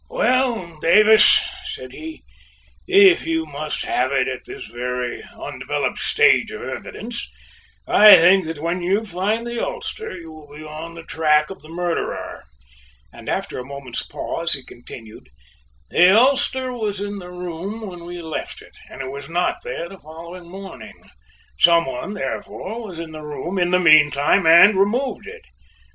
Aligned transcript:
"Well, 0.09 0.79
Dallas," 0.79 1.37
he 1.37 1.45
said, 1.65 1.91
"if 2.87 3.27
you 3.27 3.45
must 3.45 3.83
have 3.83 4.11
it 4.11 4.27
at 4.27 4.45
this 4.45 4.65
very 4.65 5.21
undeveloped 5.39 5.99
stage 5.99 6.49
of 6.49 6.61
the 6.61 6.71
evidence, 6.73 7.29
I 7.87 8.15
think 8.15 8.47
that 8.47 8.57
when 8.57 8.81
you 8.81 9.05
find 9.05 9.45
the 9.45 9.63
ulster 9.63 10.17
you 10.17 10.31
will 10.31 10.57
be 10.57 10.63
on 10.63 10.95
the 10.95 11.03
track 11.03 11.51
of 11.51 11.61
the 11.61 11.69
murderer," 11.69 12.43
and 13.13 13.29
after 13.29 13.59
a 13.59 13.63
moment's 13.63 14.01
pause 14.01 14.53
he 14.53 14.63
continued: 14.65 15.29
"The 15.91 16.17
ulster 16.17 16.73
was 16.73 16.99
in 16.99 17.19
the 17.19 17.29
room 17.29 17.85
when 17.85 18.03
we 18.03 18.23
left 18.23 18.63
it 18.63 18.73
and 18.89 19.01
it 19.03 19.11
was 19.11 19.29
not 19.29 19.57
there 19.63 19.87
the 19.87 19.99
following 19.99 20.49
morning. 20.49 21.11
Some 21.59 21.85
one, 21.85 22.15
therefore, 22.15 22.87
was 22.87 22.97
in 22.97 23.11
the 23.11 23.21
room 23.21 23.59
in 23.59 23.69
the 23.69 23.77
meanwhile 23.79 24.47
and 24.47 24.79
removed 24.79 25.27
it. 25.27 25.45